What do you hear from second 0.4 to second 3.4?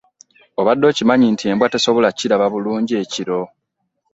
Obadde okimanyi nti embwa tesobola kiraba bulungi ekiro?